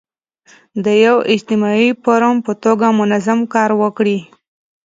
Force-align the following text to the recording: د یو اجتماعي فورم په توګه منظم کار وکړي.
د 0.83 0.85
یو 1.05 1.17
اجتماعي 1.33 1.89
فورم 2.03 2.35
په 2.45 2.53
توګه 2.63 2.85
منظم 2.99 3.39
کار 3.53 3.71
وکړي. 3.81 4.17